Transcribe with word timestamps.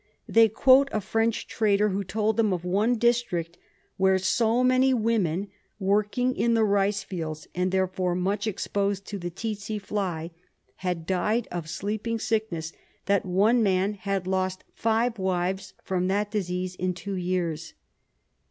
They 0.27 0.49
quote 0.49 0.89
a 0.91 0.99
French 0.99 1.45
trader 1.45 1.89
who 1.89 2.03
told 2.03 2.35
them 2.35 2.51
of 2.53 2.65
one 2.65 2.95
district 2.95 3.59
where 3.97 4.17
so 4.17 4.63
many 4.63 4.95
women, 4.95 5.49
working 5.77 6.35
in 6.35 6.55
the 6.55 6.63
rice 6.63 7.03
fields 7.03 7.47
and 7.53 7.71
therefore 7.71 8.15
much 8.15 8.47
exposed 8.47 9.05
to 9.05 9.19
the 9.19 9.29
tsetse 9.29 9.79
fly, 9.79 10.31
had 10.77 11.05
died 11.05 11.47
of 11.51 11.69
sleeping 11.69 12.17
sickness, 12.17 12.73
that 13.05 13.27
one 13.27 13.61
man 13.61 13.93
had 13.93 14.25
lost 14.25 14.63
five 14.73 15.19
wives 15.19 15.75
from 15.83 16.07
that 16.07 16.31
disease 16.31 16.73
in 16.73 16.95
two 16.95 17.13
years. 17.13 17.75